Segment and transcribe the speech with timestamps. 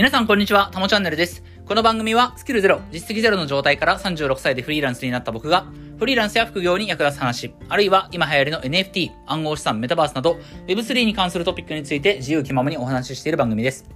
[0.00, 1.44] 皆さんこんにちは、たもチャンネルです。
[1.66, 5.66] この番組はスキルゼロ、実績ゼロの状態から36歳でフリーランスになった僕が、
[5.98, 13.90] フリーランスや副業に役立つ話、あるいは今流行りの NFT、暗号資産、メタバースなど、Web3 に関するトピックについて自由気ままにお話ししている番組です。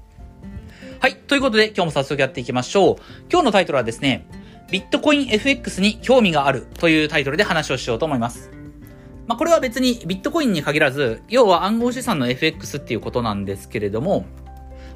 [1.01, 1.17] はい。
[1.17, 2.97] ということで、今日も早速やっていきましょう。
[3.33, 4.27] 今日のタイトルはですね、
[4.71, 8.51] ビットコイン FX に興味があるというタイトルで話をしようと思います。
[9.27, 14.27] まあ、これは別にビットコインに限らず、要は暗号資産の FX っていうことなんですけれども、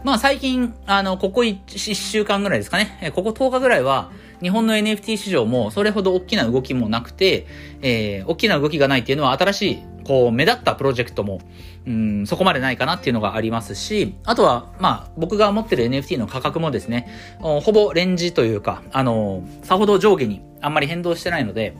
[0.04, 7.46] まあ最近、あの、ここ 1, 週間ぐらいですかね、ここ10日ぐらいは、日本の NFT 市場もそれほど大きな動きもなくて、
[7.82, 11.40] えー、大きな動きがないっていうのは新しい、こう、目立ったプロジェクトも、
[11.86, 17.08] うん、そこまでないかなっていうのがありますし、あとは、まあ、僕が持ってる NFT の価格もですね、
[17.40, 21.76] ほぼレンジというか、あの、さほど上下にあんまり変動してないので、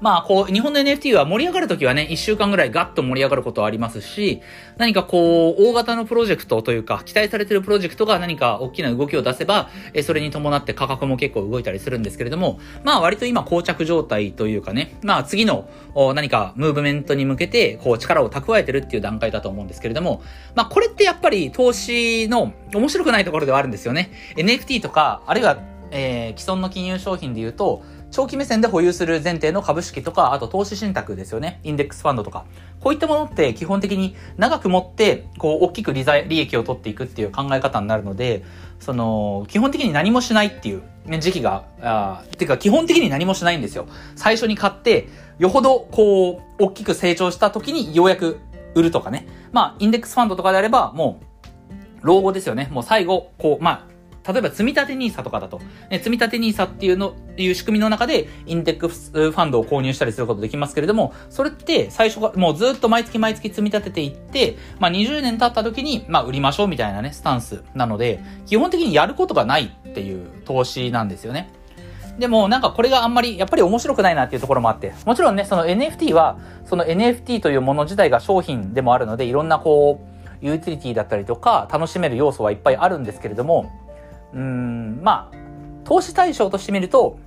[0.00, 4.42] まあ、こう、日本の NFT は盛り上がるときはね、一週間ぐらいガッと盛り上がることはありますし、
[4.76, 15.68] 何かこう、大型のプロジェクトというか、期待されてるプロジェクトが何か大きな動きを出せば、えそれに伴って価格も結構動いたりするんですけれども、まあ割と今膠着状態というかね、まあ次の
[16.14, 20.22] 何かムーブメントに向けて、こう力を蓄えてるっていう段階だと思うんですけれども、
[20.54, 24.12] まあこれってやっぱり投資の面白くないところではあるんですよね。
[24.36, 25.58] NFT とか、あるいは、
[25.90, 31.60] えー、既存の金融商品で言うと、長期目線で保有する前提の株式とか、あと投資信託ですよね。
[31.62, 32.46] インデックスファンドとか。
[32.80, 36.00] こういったものって基本的に長く持って、こう、大きく利
[36.40, 38.44] 益を取っていくっていう考え方になるので、
[38.80, 40.82] その、基本的に何もしないっていう
[41.20, 43.86] 時期が、あってか基本的に何もしないんですよ。
[44.16, 48.38] 最初に買って、よほどこう、大きく成長した時にようやく
[48.74, 49.26] 売るとかね。
[49.52, 51.24] まあ、インデックスファンドとかであれば、もう、
[52.00, 52.68] 老後ですよね。
[52.70, 53.97] もう最後、こう、まあ、
[54.28, 71.50] 例えば積立 NISA とかだと、ね、積立 NISA っていうの、いう仕組みの中で、インデックスファンドを購入したりすることできますけれども、それって最初が、もうずっと毎月毎月積み立てていって、まあ20年経った時に、まあ売りましょうみたいなね、スタンスなので、基本的にやることがないっていう投資なんですよね。
[72.18, 83.70] でもなんかこれがあんまりやっぱり面白くないなっていうところもあって、もちろんね、その NFT は、その NFT というもの自体が商品でもあるので、いろんなこう、ユーティリティだったりとか、楽しめる要素はいっぱいあるんですけれども、
[84.34, 85.36] うん、まあ、
[85.84, 87.18] 投資対象としてみると、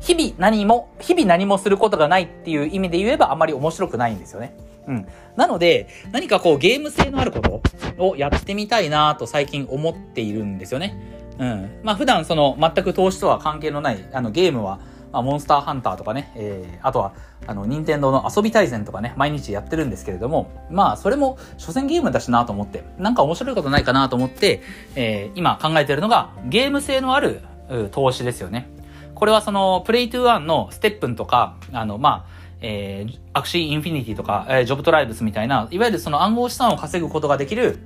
[0.00, 4.56] 日々何も、日々何もすることがないっていう意味で言えばあまり面白くないんですよね。
[4.86, 5.06] うん。
[5.36, 7.62] なので、何かこうゲーム性のあること
[7.98, 10.96] をやってみたいなと最近思っているんですよね。
[11.38, 11.80] うん。
[11.82, 14.78] まあ普段その全く投資とは関係のないあのゲームは、
[15.14, 17.12] まあ、モンスターハンターとかね、えー、あとは、
[17.46, 24.60] あの、任天堂の遊び大全とかね、毎日やってるんですけれども、まあ、それも、所詮ゲームだしなと思って、なんか面白いことないかなと思って、
[24.96, 27.42] えー、今考えてるのが、ゲーム性のある、
[27.92, 28.68] 投資ですよね。
[29.14, 37.78] これはその、プレイトゥーワンのステップンとか、あの、まあ、えー、アクシーインフィニティとか、えー、ジョブトライブスみたいな、いわゆるその暗号資産を稼ぐことができる、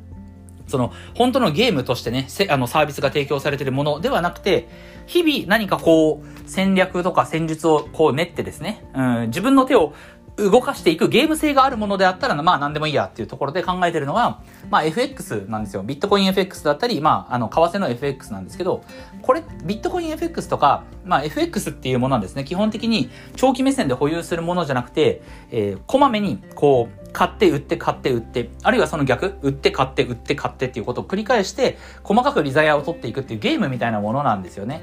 [0.67, 4.69] その、本当のゲームとしてね、あの、サービスが提供されているものではなくて、
[5.09, 9.93] 日々何かこう、戦略とか戦術をこう練ってですね、うん、自分の手を
[10.39, 14.41] 動かしていくゲーム性があるものであったら、まあ何でもいいやっていうところで考えてるのが、
[14.71, 15.83] まあ FX なんですよ。
[15.83, 18.83] ビットコイン FX だったり、まああの、為替の FX なんですけど、
[19.23, 34.83] これ、ビットコイン FX とか、まあ FX っていうものはですね、基本的に長期目線で保有するものじゃなくて、えー、こまめに、こう、買って売って買って売って、あるいはその逆、売って買って売って買ってっていうことを繰り返して、細かくリザヤを取っていくっていうゲームみたいなものなんですよね。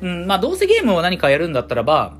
[0.00, 2.14] うん、まあどうせゲームを何かやるんだったらば、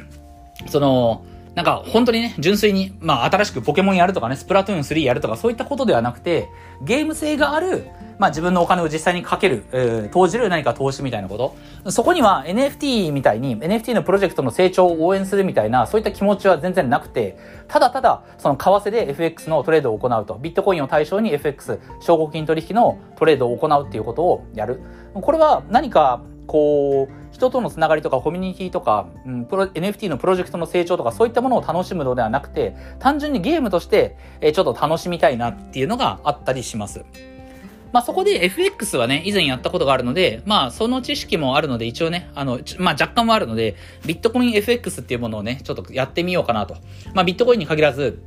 [0.68, 1.24] その、
[1.56, 6.50] なんか本当にね、純粋に、まあ新しくポケモンやるとかね、スプラトゥーン3やるとかそういったことではなくて、
[6.82, 11.90] ゲーム性がある、まあ自分のお金を実際にかける、えー、投じる何か投資みたいなこと。
[11.90, 20.38] そこには NFT みたいに、NFT のプロジェクトの成長を応援するみたいな、そういった気持ちは全然なくて、ただただ、その為替で FX のトレードを行うと。
[20.38, 24.82] ビットコインを対象に FX、証拠金取引のトレードを行うっていうことをやる。
[25.14, 37.04] これは何か、こう、人とのつながりとかコミュニティとか、うん、プロ NFT のプロジェクトの成長とかそういったものを楽しむのではなくて、単純にゲームとして、え、ちょっと楽しみたいなっていうのがあったりします。
[37.92, 43.76] まあそこで FX はね、以前やったことがあるので、まあその知識もあるので一応ね、あの、まあ若干はあるので、
[44.06, 46.76] ビットコイン FX っていうものをね、ちょっとやってみようかなと。
[47.12, 48.22] まあビットコインに限らず、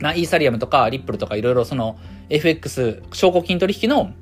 [0.00, 1.98] まあイーサリアムとかリップルとかいろいろその
[2.30, 4.12] FX、証拠金取引の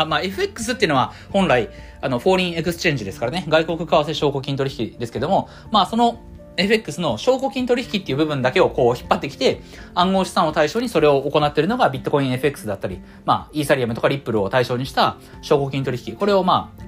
[0.00, 1.70] あ、まあ、FX っていうのは本来、
[2.00, 3.44] あの、 Foreign Exchange ですからね。
[3.48, 6.20] 外国為替証拠金取引ですけども、まあ、その
[6.56, 9.62] FX の証拠金取引っていう部分だけをこう引っ張ってきて、
[9.94, 16.16] 暗号資産を対象にそれを行っているのがビットコイン FX だったり、まあ、イーサリアムとかリップルを対象にした証拠金取引。
[16.16, 16.82] これをまあ、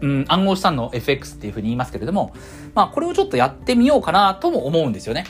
[0.00, 2.34] うん、暗号資産の FX っていうふうに言いますけれども、
[2.74, 5.24] まあ、これをちょっとやってみようかなとも思うんですよね。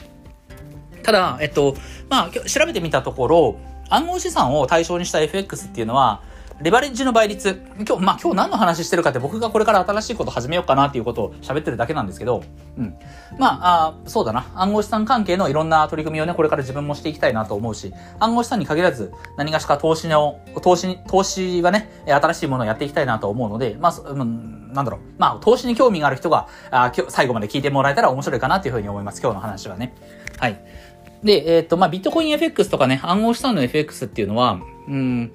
[1.02, 1.76] ただ、えっと、
[2.08, 6.22] まあ、調べてみたところ、暗号資産を対象にした FX っていうのは、
[6.60, 7.60] レバレッジの倍率。
[7.76, 12.44] 今日、まあ今日何の話してるかって僕がこれから新しいこと始めようかなっていうことを喋ってるだけなんですけど、
[12.78, 12.94] うん。
[13.38, 14.46] まあ、あそうだな。
[14.54, 25.00] 暗号資産関係のいろんな取り組みをね、これから自分もしていきたいなと思うし、暗号資産に限らず何がしか投資の、投資、投資はね、新しいものをやっていきたいなと思うので、まあ、うん、なんだろう。
[25.18, 29.20] まあ、投資に興味がある人が、あ今日、最後まで聞いてもらえたら面白いかなっていうふうに思います。
[29.20, 29.92] 今日の話はね。
[30.38, 30.60] はい。
[31.24, 35.32] で、えっ、ー、と、まあ、ビットコイン FX とかね、暗号資産の FX っていうのは、うん、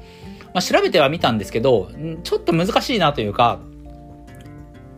[0.53, 1.91] まあ、調べてはみたんですけど、
[2.23, 3.59] ちょっと難しいなというか、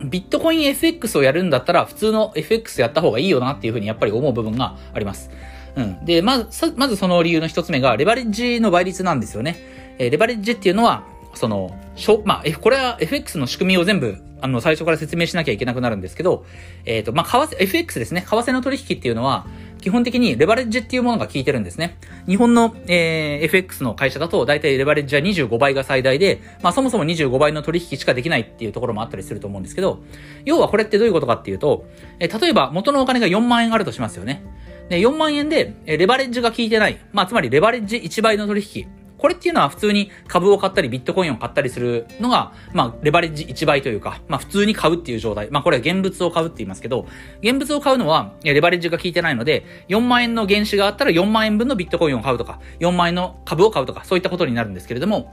[0.04, 5.30] ビットコイン FX をやるんだったら普通の FX やった方がいいよなっていうふうにやっぱり思う部分があります。
[5.76, 6.04] うん。
[6.04, 9.56] で、まず、まずその理由の一つ目が、レバレッジの倍率なんですよね。
[9.98, 11.04] えー、レバレッジっていうのは、
[11.34, 16.44] その、しょ、まあ、これは FX の仕組みを全部、あの、最初から説明しなきゃいけなくなるんですけど、
[16.84, 18.22] えっ、ー、と、まあ、為替、FX ですね。
[18.22, 19.46] 為替の取引っていうのは、
[19.82, 21.98] 基本的にレバレッジっていうものが効いてるんですね。
[22.26, 30.02] 日本の、えー、FX の会社だと大体レバレッジは25倍が最大で、まあそもそも25倍の取引しかできないっていうところもあったりすると思うんですけど、
[30.44, 31.84] 要はこれってどういうことかっていうと、
[32.20, 34.44] えー、例えば元のお金が4万円あるとしますよね。
[34.88, 36.98] で、4万円で、えレバレッジが効いてない。
[37.12, 39.01] まあつまりレバレッジ1倍の取引。
[39.22, 45.48] これっていうのは普通に株を買ったりビットコインを買ったりするのが、まあ、レバレッジ1倍というか、まあ、普通に買うっていう状態。
[45.52, 47.06] まあ、これは現物を買うって言いますけど、
[47.40, 55.32] 現物を買うのは、レバレッジが効いてないので、4万円の原資があったら4万円分のビットコインを買うとか、4万円の株を買うとか、そういったことになるんですけれども、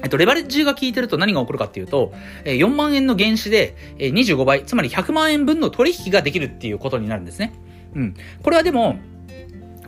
[0.00, 2.12] えっと、レバレッジが効いてると何が起こるかっていうと、
[2.44, 7.52] 4万円の原資で25倍、つまり100万円分の取引ができるっていうことになるんですね。
[7.96, 8.14] うん。
[8.44, 8.96] これはでも、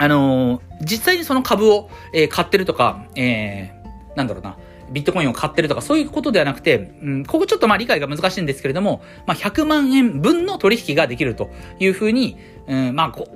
[0.01, 4.57] あのー、実際にその株を、えー、買ってるとか、えー、なんだろうな、
[4.91, 13.29] ビットコインを買ってるとか、そういうことではなくて、うん、ここちょっとまあ理解が難しいんですけれども、まあ、100万円分の取引ができるというふうに、うん、まあ、こ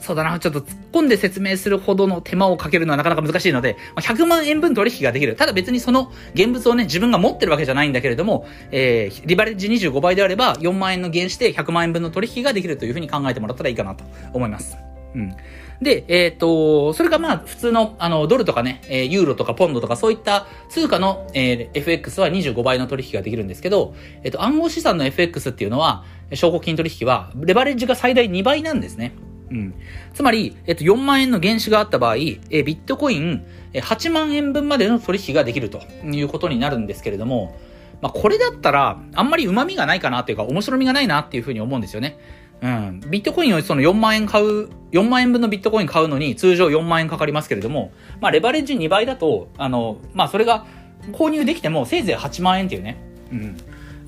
[0.00, 5.36] そうだな、ちょっと突っ込んで説明するほどの手間をかけるのはなかなか難しいので、100万円分取引ができる。
[5.36, 14.76] ただ別にその現物をね、自分が持ってるわけじゃないんだけれども、えー、リバレッジ25倍であれば、4万円の原資で100万円分の取引ができるというふうに考えてもらったらいいかなと思います。
[15.14, 15.36] うん。
[15.80, 23.94] で、えっ、と、それがまあ、普通の、あの、ドルとかね、えー、ユーロとかポンドとかそういった通貨の、えー、FX は25倍の取引ができるんですけど、
[24.24, 26.04] えっ、と、暗号資産の FX っていうのは、
[26.34, 29.12] 証拠金取引は、レバレッジが最大2倍なんですね。
[29.50, 29.74] うん。
[30.14, 37.56] つまり、えっと、4万円の原資があった場合、えビットコイン8万円分までの取引ができるということになるんですけれども、
[38.00, 42.18] まあ、これだったら、あんまり旨味がないかなっていうか、面白みがないなっていうふうに思うんですよね。
[42.60, 43.00] うん。
[43.08, 50.66] ビットコインをその4万円買う、4万円分のビットコイン買うのに通常4万円かかりますけれども、まあレバレッジ2倍だと、あの、まあそれが
[51.12, 52.96] 購入できてもせいぜい8万円っていうね。
[53.32, 53.56] うん。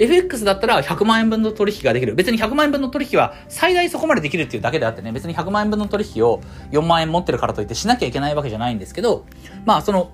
[0.01, 2.15] FX だったら100万円分の取引ができる。
[2.15, 6.41] 別に100万円分の取引は最大そこまでできるっていうだけであってね、別に100万円分の取引を
[6.73, 9.27] 4万円持ってるからといってしなきゃいけないわけじゃないんですけど、
[9.67, 10.11] まあその、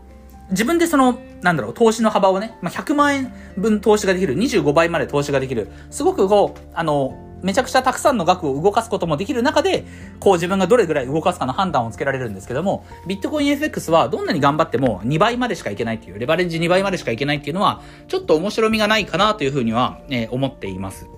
[0.50, 9.84] 自分でその、なんだろう、投資の幅をね、まあ、100万円分投資ができる、25倍まで投資ができる、すごくこう、あの、めちゃくちゃたくさんの額を動かすこともできる中で、
[10.20, 21.08] こう自分がどれぐらい動かすかの判断をつけられるんですけども、ビットコイン FX はどんなに頑張っても2倍までしかいけないっていう、レバレッジ2倍までしかいけないっていうのは、ちょっと面白みがないかなというふうには、えー、思っています。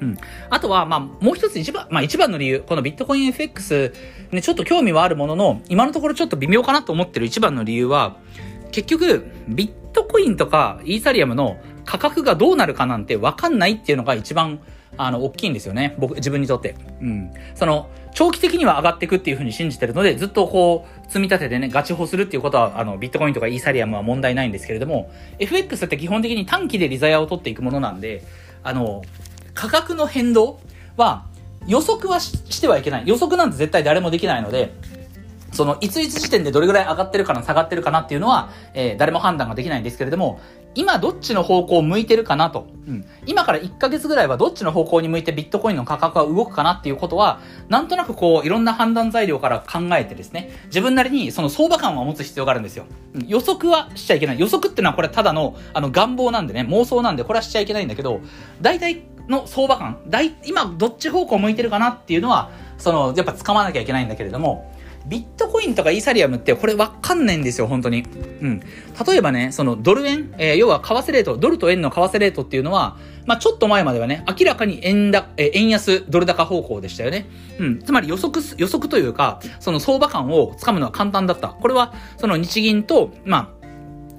[0.00, 0.18] うん。
[0.50, 3.94] あとは、まあ、もう一つ一番、まあ一番の理由、このビットコイン FX、
[4.32, 8.16] ね、ちょっと興味はあるものの、今のところちょっと微妙かなと思ってる一番の理由は、
[8.72, 14.60] 結局、ビットコインとかイーサリアムの価格がどうなるかなんてわかんないっていうのが一番
[14.96, 15.94] あの、大きいんですよね。
[15.98, 16.74] 僕、自分にとって。
[17.00, 17.32] うん。
[17.54, 28.22] その、長期的には上がっていくっていうふうに信じてるので、ずっとこう、積み立ててね、ガチホするっていうことは、あの、ビットコインとかイーサリアムは問題ないんですけれども、FX って基本的に短期で利ザヤを取っていくものなんで、
[28.62, 29.02] あの、
[29.54, 30.60] 価格の変動
[30.96, 31.24] は、
[31.66, 33.04] 予測はしてはいけない。
[33.06, 34.72] 予測なんて絶対誰もできないので、
[35.52, 40.40] その、いついつ時点でどれぐらい上がってるかな、下がってるかなっていうのは、えー、誰も判断ができないんですけれども、
[40.74, 42.66] 今どっちの方向を向いてるかなと。
[42.86, 43.04] うん。
[43.26, 52.86] 今から1ヶ月ぐらいはどっちの方向に向いてビットコインの価格が動くかなっていうことは、なんとなくこう、いろんな判断材料から考えてですね、自分なりにその相場感を持つ必要があるんですよ。
[53.14, 54.40] うん、予測はしちゃいけない。
[54.40, 58.20] 予測ってのはこれただの、あの、願望なんでね、妄想なんでこれはしちゃいけないんだけど、
[58.60, 64.72] 大体の相場感、大、今どっち方向向いてるかなっていうのは、その、やっぱ掴まなきゃいけないんだけれども、
[65.06, 68.02] ビットコインとかイーサリアムってこれわかんないんですよ、本当に。
[68.40, 68.60] うん。
[69.06, 77.26] 例えばね、そのドル円、えー、要は為替レート、ドルと円の為替レートっていうのは、まあちょっと前まではね、明らかに円だ、えー、円安、ドル高方向でしたよね。
[77.58, 77.78] うん。
[77.80, 81.48] つまり予測、予測というか、その相場感をつかむのは簡単だった。
[81.48, 83.61] これは、その日銀と、まあ、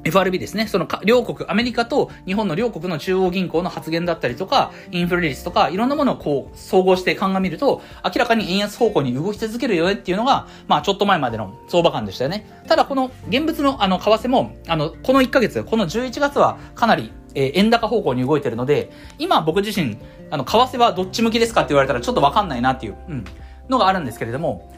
[0.04, 0.68] FRB ですね。
[0.68, 12.46] その両国、アメリカと日本の両国の中央銀行の発言だったりとか、インフレ率とか、いろんなものをこう、総合して鑑みると、明らかに円安方向に動き続けるよねっていうのが、まあ、ちょっと前までの相場感でしたよね。
[12.68, 19.98] ただ、この現物の、あの、為替も、あの、この1ヶ月、この11月はかなり、え、円高方向に動いてるので、今僕自身、
[20.30, 23.26] あの、為替はどっち向きですかって言われたらちょっとわかんないなっていう、うん、
[23.70, 24.73] のがあるんですけれども、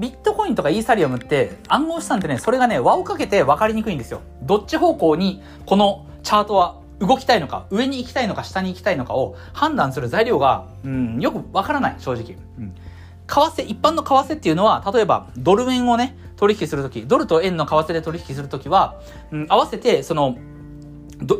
[0.00, 4.22] ビットコインとかイーサリアムって暗号資産ってね、それがね、輪をかけて分かりにくいんですよ。
[4.42, 12.36] どっち方向にこのチャートは動きたいのか、上に行きたいのか、下に行きたいのかを判断する材料が、うん、よく分からない、正直。
[12.58, 12.74] うん。
[12.74, 12.82] 為
[13.26, 20.36] 替、一般の為替っていうのは、例えばドル円をね、取引するとき、ドルと円の為替で取引するときは、うん、合わせて、その、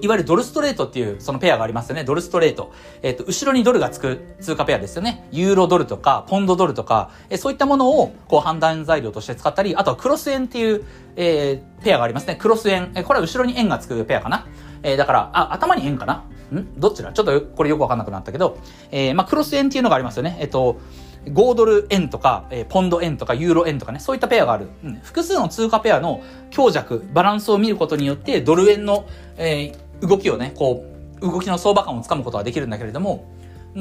[0.02, 2.04] いわゆるドルストレートっていうそのペアがありますよね。
[2.04, 2.72] ドルストレート。
[3.02, 5.26] えっ、ー、と、後ろにドルがつく通貨ペアですよね。
[5.32, 10.84] ユーロドルとか、ポンドドルとか、えー、そういったものをこう判断材料として使ったり、あとはクロス円っていう、
[11.16, 12.36] えー、ペアがありますね。
[12.36, 12.92] クロス円。
[12.94, 14.46] えー、これは後ろに円がつくペアかな。
[14.82, 16.78] えー、だから、あ、頭に円かなん？
[16.78, 17.12] どっちだ？
[17.12, 18.58] ちょっとこれよくわかんなくなったけど、
[18.90, 20.36] えー、まあ、クロス円っていうのがありますよね。
[20.40, 20.80] えっ、ー、と、
[21.26, 24.68] 5ドル円とか、えー、ポンド円とか、ユーロ円とかね、そういったペアがある。
[24.84, 30.84] うん、複数の通貨ペアの強弱、バランスを見ることによって、ドル円の、えー、動きをね、こ
[31.20, 33.26] う、動きの相場感をつかむことはできるんだけれども、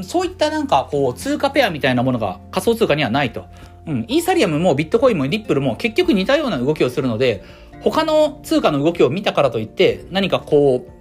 [0.04, 3.46] そういったなんか、こう、通貨ペアみたいなものが仮想通貨にはないと。
[3.88, 4.06] うん。
[4.08, 7.44] イーサリアムもビットコインもリップルも結局似たような動きをするので、
[7.82, 10.99] 他の通貨の動きを見たからといって、何かこう、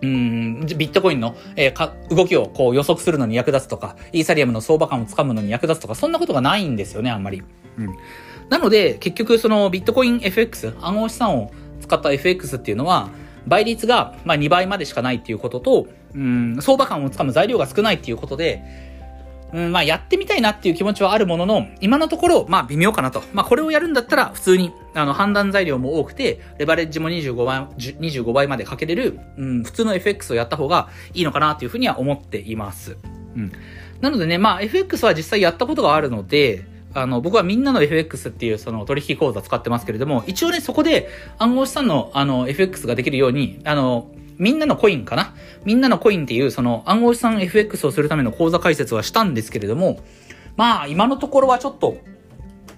[0.00, 7.42] うん、ビットコインの、えー、か動きをこう予測するのに役立つとか、イーサリアムの相場感をつかむのに役立つとか、そんなことがないんですよね、あんまり。
[7.78, 7.88] うん。
[8.48, 11.50] なので、結局そのビットコイン FX、暗号資産を
[11.80, 13.10] 使った FX っていうのは、
[13.46, 18.62] 倍率が、まあ、2倍までしかないっていうことと、うん、相場感をつかむ材料が少ないっていうことで、
[19.52, 23.22] うん、まあ、やってみたいなっていう気持ちはあるものの、今のところ、まあ、微妙かなと。
[23.32, 32.96] まあ、これをやるんだったら、普通に、あの、判断材料も多くて、レバレッジも25倍、25倍までかけれる、うん、普通の FX をやった方がいいのかなっていうふうには思っています。
[33.36, 33.52] うん。
[34.00, 50.00] なのでね、まあ、FX は実際やったことがあるので、あの、僕はみんなの FX っていうその取引講座使ってますけれども、一応ね、そこで暗号資産のあの FX ができるように、あの、みんなのコインかなみんなのコインっていうその暗号資産 FX をするための講座解説はしたんですけれども、
[50.56, 51.98] まあ今のところはちょっと、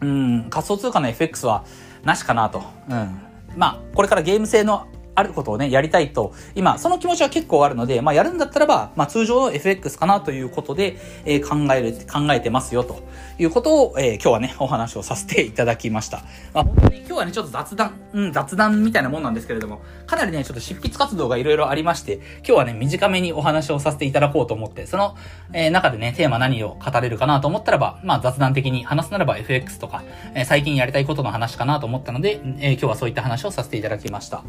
[0.00, 1.64] うん、仮想通貨の FX は
[2.04, 2.62] なしかなと。
[2.88, 3.20] うん。
[3.56, 4.86] まあ、これからゲーム性の
[5.20, 13.00] あることをね、やりたいと、今、その気持ちは結構あるので、まあ、やるんだったらば、まあ、通常の FX かなということで、えー、考える、考えてますよ、と
[13.38, 16.22] いうことを、えー、今日はね、お話をさせていただきました。
[16.52, 25.16] まあ、本当に今日はね、ちょっと雑談、うん、雑談みたいなもんなんですけれども、かなりね、ちょっと執筆活動がいろいろありまして、今日はね、短めにお話をさせていただこうと思って、その、
[25.52, 30.02] えー、中でね、テーマ何を語れるかなと思ったらば、まあ、雑談的に話すならば FX とか、
[30.34, 34.42] えー、最近やりたいことの話かなと思ったので、えー、今日はそういった話をさせていただきました。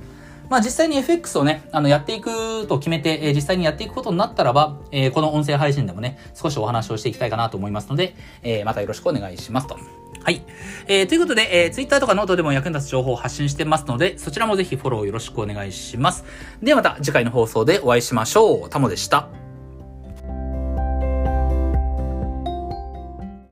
[0.51, 9.79] まあ実際に FX をね、あの、やっていくと決めて、え、実際にやっていくことになったらば、えー、この音声配信でもね、少しお話をしていきたいかなと思いますので、えー、またよろしくお願いしますと。
[10.21, 10.43] はい。
[10.87, 16.25] えー、ということで、えー、Twitter とかノートでも役に立つ情報を発信してますので、そちらもぜひフォローよろしくお願いします。
[16.61, 18.69] ではまた次回の放送でお会いしましょう。
[18.69, 19.50] タモでした。